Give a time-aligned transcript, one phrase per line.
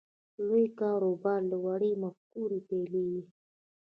[0.47, 3.21] لوی کاروبار له وړې مفکورې پیلېږي